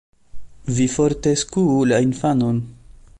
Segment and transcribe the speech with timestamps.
[0.77, 2.63] Vi forte skuu la infanon.